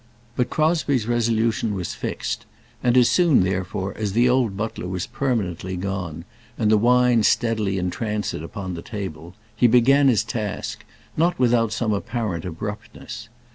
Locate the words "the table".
8.73-9.35